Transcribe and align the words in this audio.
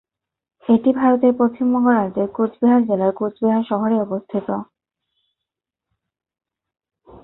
এটি 0.63 0.89
ভারতের 0.99 1.33
পশ্চিমবঙ্গ 1.39 1.87
রাজ্যের 1.91 2.29
কোচবিহার 2.35 2.81
জেলার 2.87 3.13
কোচবিহার 3.19 3.63
শহরে 3.69 3.95
অবস্থিত। 3.99 4.47